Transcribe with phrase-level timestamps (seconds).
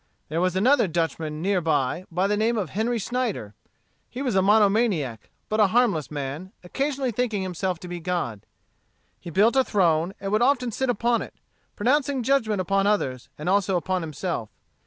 [0.29, 3.53] There was another Dutchman near by, by the name of Henry Snyder.
[4.09, 8.43] He was a mono maniac, but a harmless man, occasionally thinking himself to be God.
[9.19, 11.35] He built a throne, and would often sit upon it,
[11.75, 14.49] pronouncing judgment upon others, and also upon himself.